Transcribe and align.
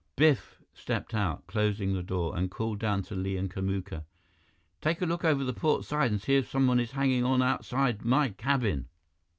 Biff 0.15 0.57
stepped 0.73 1.13
out, 1.13 1.45
closing 1.45 1.93
the 1.93 2.01
door, 2.01 2.35
and 2.35 2.49
called 2.49 2.79
down 2.79 3.03
to 3.03 3.13
Li 3.13 3.37
and 3.37 3.51
Kamuka: 3.51 4.03
"Take 4.81 4.99
a 4.99 5.05
look 5.05 5.23
over 5.23 5.43
the 5.43 5.53
port 5.53 5.85
side 5.85 6.09
and 6.09 6.19
see 6.19 6.37
if 6.37 6.49
someone 6.49 6.79
is 6.79 6.93
hanging 6.93 7.23
on 7.23 7.43
outside 7.43 8.03
my 8.03 8.29
cabin!" 8.29 8.87